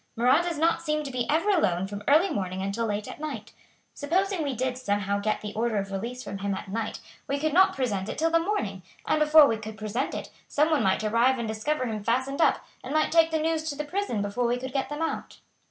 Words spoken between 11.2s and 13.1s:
and discover him fastened up, and